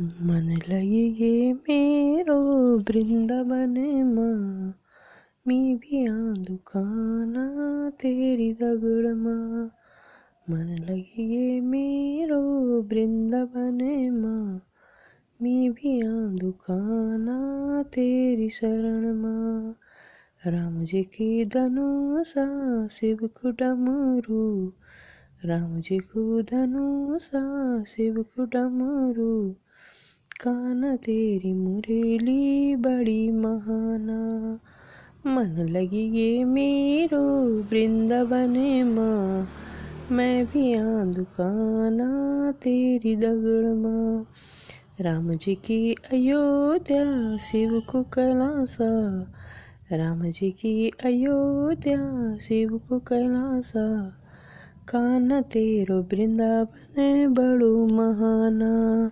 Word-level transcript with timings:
मन 0.00 0.60
लगी 0.68 1.52
मेरो 1.52 2.78
वृंदावन 2.78 4.02
माँ। 4.04 4.74
मी 5.46 5.74
भी 5.74 6.08
दुकाना 6.44 7.46
तेरी 7.90 8.52
दगड़ 8.52 9.14
माँ। 9.14 9.70
मन 10.50 10.76
लगी 10.90 11.60
मेरो 11.60 12.42
वृंदावन 12.82 14.10
माँ। 14.12 14.62
मी 15.42 15.70
भी 15.70 16.02
दुकाना 16.38 17.38
तेरी 17.82 18.50
शरण 18.50 19.14
माँ। 19.14 19.76
राम 20.46 20.84
जी 20.84 21.02
की 21.02 21.44
धनुषा 21.44 22.86
शिव 22.86 23.16
को 23.16 23.50
डमरू। 23.50 24.72
राम 25.44 25.80
जी 25.80 25.98
को 25.98 26.42
धनुषा 26.42 27.84
शिव 27.84 28.22
को 28.22 28.44
डमरू। 28.44 29.56
कान 30.40 30.96
तेरी 30.96 31.52
मुरली 31.52 32.76
बड़ी 32.76 33.30
महाना। 33.30 34.58
मन 35.26 35.68
लगी 35.68 36.10
ये 36.18 36.44
मेरो 36.44 37.46
वृंदावन 37.62 38.84
माँ। 38.84 39.46
मैं 40.12 40.46
भी 40.46 40.74
आ 40.74 41.04
दुकाना 41.04 42.10
तेरी 42.52 43.16
दगड़ 43.16 43.74
माँ। 43.74 44.26
राम 45.00 45.34
जी 45.34 45.54
की 45.54 45.92
अयोध्या 45.92 47.36
शिव 47.36 47.82
को 47.92 48.02
कैलासा। 48.02 49.20
राम 49.92 50.22
जी 50.22 50.50
की 50.50 50.88
अयोध्या 50.88 52.36
शिव 52.38 52.80
को 52.88 52.98
कैलासा। 52.98 54.08
कान 54.88 55.42
तेरो 55.42 56.02
वृंदावन 56.02 57.34
बड़ो 57.38 57.86
महाना। 57.86 59.10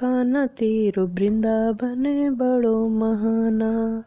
खाना 0.00 0.46
तेरो 0.46 1.06
वृंदावन 1.06 2.30
बड़ो 2.34 2.88
महाना। 2.88 4.04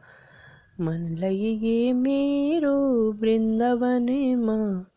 मन 0.82 1.18
लगी 1.20 1.94
मेरो 1.94 3.12
वृंदावन 3.12 4.36
माँ, 4.36 4.92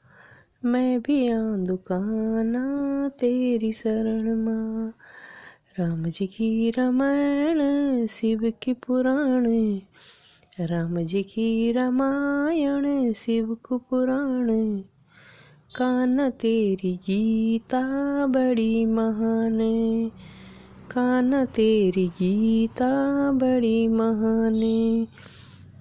मैं 0.65 1.01
भी 1.01 1.29
आ 1.29 1.39
दुकाना 1.39 2.65
तेरी 3.09 3.73
शरण 3.73 4.35
माँ। 4.35 4.95
राम 5.79 6.07
जी 6.07 6.27
की 6.27 6.71
रामायण, 6.71 7.61
शिव 8.07 8.53
की 8.63 8.73
पुराण 8.73 9.47
राम 10.61 11.01
जी 11.01 11.23
की 11.23 11.73
रामायण, 11.73 13.13
शिव 13.13 13.57
को 13.63 13.79
पुराण। 13.79 14.79
कान 15.77 16.31
तेरी 16.31 16.97
गीता 16.97 17.83
बड़ी 18.27 18.87
महान। 18.87 19.59
कान 20.95 21.45
तेरी 21.45 22.09
गीता 22.09 22.93
बड़ी 23.33 23.89
महाने। 23.89 25.07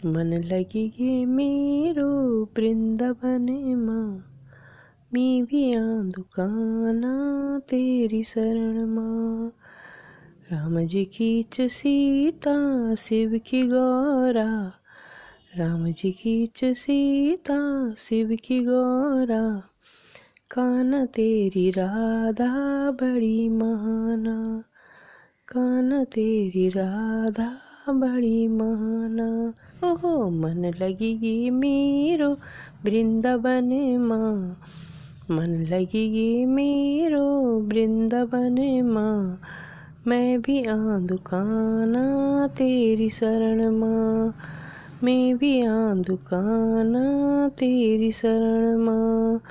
मन 0.05 0.27
लगी 0.27 0.93
ये 0.99 1.25
मेरो 1.25 2.43
वृंदावन 2.43 3.75
माँ। 3.75 4.25
मी 5.13 5.41
भी 5.41 5.73
दुकाना 6.11 7.13
तेरी 7.59 8.23
शरण 8.23 8.85
माँ। 8.85 9.53
राम 10.51 10.79
जी 10.79 11.05
की 11.05 11.43
च 11.43 11.61
सीता, 11.61 12.95
शिव 12.95 13.41
की 13.47 13.67
गौरा। 13.67 14.71
राम 15.57 15.91
जी 15.91 16.11
की 16.11 16.47
च 16.47 16.65
सीता, 16.65 17.93
शिव 17.97 18.37
की 18.43 18.59
गौरा। 18.59 19.63
कान 20.51 21.05
तेरी 21.05 21.71
राधा 21.71 22.91
बड़ी 22.91 23.49
महाना। 23.49 24.63
कान 25.53 26.03
तेरी 26.03 26.69
राधा 26.69 27.57
बड़ी 27.89 28.47
माना 28.47 29.53
ओहो, 29.89 30.29
मन 30.29 30.65
लगेगी 30.81 31.49
मेरो, 31.49 32.33
वृंदावन 32.85 33.97
माँ। 33.97 34.59
मन 35.31 35.47
लगेगी 35.47 36.45
मेरो, 36.45 37.59
वृंदावन 37.59 38.81
माँ। 38.85 39.41
मैं 40.07 40.41
भी 40.41 40.63
आ 40.63 40.75
दुकाना 40.97 42.47
तेरी 42.47 43.09
शरण 43.09 43.69
माँ। 43.69 44.35
मैं 45.03 45.37
भी 45.37 45.61
आ 45.61 45.93
दुकाना 45.93 47.03
तेरी 47.49 48.11
शरण 48.11 48.77
माँ। 48.77 49.41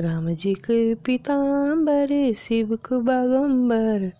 राम 0.00 0.34
जी 0.34 0.54
के 0.54 0.94
पिताम्बर 0.94 2.32
शिव 2.32 2.78
को 2.88 3.00
बागम्बर 3.00 4.12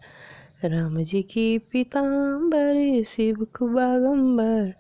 राम 0.65 1.03
जी 1.03 1.23
की 1.23 1.59
पीताम्बर 1.59 3.03
शिव 3.03 3.47
बागम्बर 3.63 4.75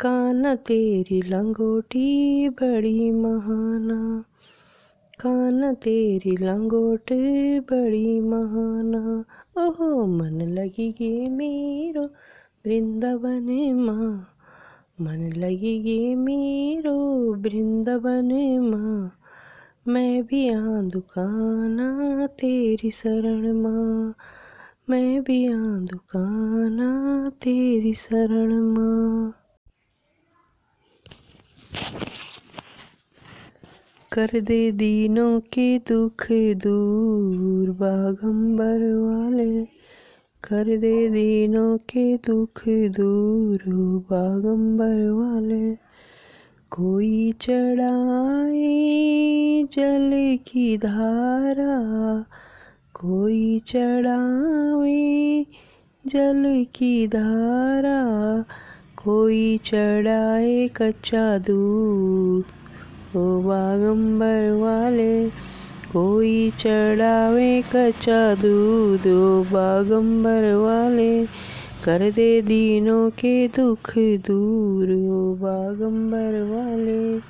कान 0.00 0.54
तेरी 0.54 1.22
लंगोटी 1.22 2.48
बड़ी 2.48 3.10
महाना 3.10 4.24
कान 5.20 5.74
तेरी 5.74 6.36
लंगोट 6.36 7.12
बड़ी 7.70 8.20
महाना। 8.20 9.24
ओहो, 9.58 10.06
मन 10.06 10.40
लगी 10.42 10.92
गे 10.92 11.30
मेरो 11.30 12.04
वृंदावन 12.66 13.74
माँ, 13.74 14.28
मन 15.00 15.32
लगी 15.36 15.78
गे 15.78 16.14
मेरो 16.14 17.34
वृंदावन 17.34 18.58
माँ, 18.60 19.18
मैं 19.88 20.22
भी 20.22 20.48
आ 20.48 20.60
दुकाना 20.64 22.26
तेरी 22.26 22.90
शरण 22.90 23.52
माँ। 23.52 24.14
मैं 24.92 25.22
भी 25.22 25.46
आ 25.46 25.56
दुकाना 25.58 27.30
तेरी 27.30 27.92
शरण 27.92 28.54
माँ। 28.54 29.34
कर 34.12 34.40
दे 34.40 34.72
दीनों 34.72 35.40
के 35.40 35.78
दुख 35.78 36.26
दूर, 36.32 37.70
बागंबर 37.70 38.78
वाले। 38.94 39.64
कर 40.44 40.76
दे 40.76 41.08
दीनों 41.08 41.78
के 41.78 42.16
दुख 42.16 42.64
दूर, 42.68 43.58
बागंबर 44.10 45.10
वाले। 45.10 45.74
कोई 46.70 47.32
चढ़ाए 47.32 48.82
जल 49.72 50.38
की 50.46 50.78
धारा 50.78 52.24
कोई 53.00 53.58
चढ़ावे 53.58 55.46
जल 56.06 56.66
की 56.74 57.06
धारा, 57.06 58.44
कोई 59.04 59.58
चढ़ाए 59.58 60.68
कच्चा 60.68 61.38
दूध। 61.38 62.44
ओ 63.16 63.40
बागंबर 63.40 64.50
वाले, 64.50 65.28
कोई 65.92 66.50
चढ़ावे 66.50 67.62
कच्चा 67.62 68.34
दूध। 68.34 69.06
ओ 69.06 69.42
बागंबर 69.42 70.54
वाले, 70.54 71.26
कर 71.84 72.10
दे 72.10 72.42
दीनों 72.42 73.10
के 73.10 73.48
दुख 73.48 73.98
दूर। 73.98 74.92
ओ 75.12 75.34
बागंबर 75.34 76.42
वाले 76.42 77.20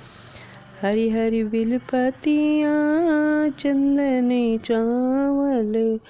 हरी 0.82 1.09
हरी 1.09 1.44
बिलपतियाँ, 1.44 3.50
चंदन 3.50 4.60
चावल। 4.65 6.00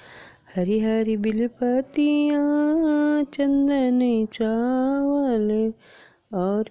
हरी 0.55 0.79
हरी 0.79 1.17
बिलपतियाँ, 1.17 3.23
चंदन 3.23 4.27
चावल। 4.31 5.73
और 6.33 6.65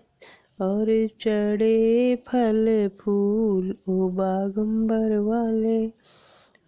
और 0.61 1.07
चढ़े 1.07 2.17
फल 2.17 2.91
फूल 3.01 3.77
ओ 3.89 4.09
बागंबर 4.09 5.19
वाले। 5.19 5.93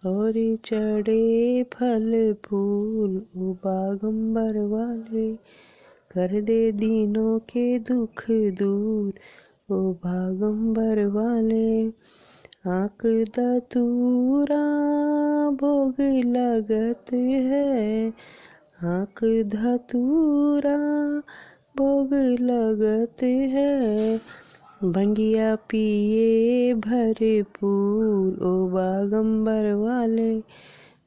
और 0.05 0.55
चढ़े 0.55 1.63
फल 1.63 2.35
फूल 2.45 3.21
ओ 3.37 3.53
बागंबर 3.53 4.57
वाले। 4.57 5.35
कर 6.11 6.41
दे 6.41 6.71
दीनों 6.71 7.39
के 7.39 7.79
दुख 7.79 8.31
दूर 8.31 9.13
ओ 9.71 9.75
भागंबर 9.75 11.05
वाले। 11.05 11.87
आँख 12.67 13.05
दतूरा 13.05 14.63
भोग 15.51 15.95
लगत 16.25 17.13
है। 17.13 18.09
आँख 18.83 19.23
धतूरा 19.25 20.77
भोग 21.77 22.13
लगत 22.41 23.23
है। 23.23 24.17
भंगिया 24.83 25.55
पिए 25.55 26.73
भरपूर 26.73 28.45
ओ 28.45 28.67
बागंबर 28.67 29.73
वाले। 29.73 30.39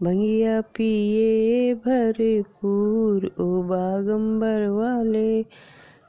भंगिया 0.03 0.61
पिए 0.61 1.75
भरपूर 1.75 3.27
ओ 3.41 3.63
बागंबर 3.63 4.69
वाले। 4.69 5.45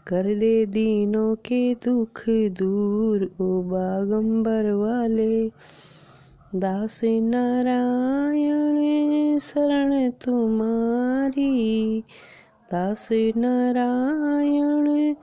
कर 0.09 0.35
दे 0.35 0.65
दीनों 0.65 1.35
के 1.35 1.75
दुख 1.75 2.23
दूर, 2.29 3.31
ओ 3.41 3.61
बागंबर 3.61 4.71
वाले। 4.71 5.51
दास 6.55 7.01
नारायण, 7.03 9.39
शरण 9.39 10.09
तुम्हारी। 10.09 12.03
दास 12.71 13.09
नारायण, 13.11 15.15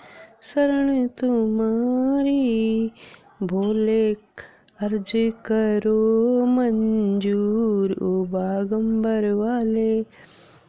शरण 0.42 1.06
तुम्हारी। 1.06 2.90
भोले 3.42 4.14
अर्ज़ 4.80 5.30
करो 5.30 6.46
मंजूर, 6.46 7.96
ओ 8.02 8.24
बागंबर 8.24 9.32
वाले। 9.32 10.02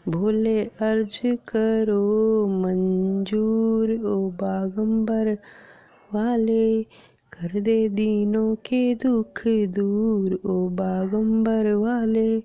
भोले 0.10 0.64
अर्ज़ 0.64 1.36
करो, 1.50 2.02
मंजूर 2.48 3.92
ओ 3.92 4.30
बागंबर 4.30 5.38
वाले। 6.14 6.84
कर 7.34 7.60
दे 7.60 7.90
दीनों 7.90 8.56
के 8.56 8.96
दुख 8.96 9.42
दूर 9.48 10.40
ओ 10.46 10.70
बागंबर 10.70 11.72
वाले। 11.74 12.42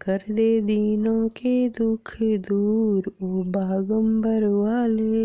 कर 0.00 0.20
दे 0.30 0.60
दीनों 0.60 1.28
के 1.28 1.68
दुख 1.68 2.12
दूर 2.22 3.12
ओ 3.22 3.42
बागंबर 3.42 4.44
वाले। 4.44 5.24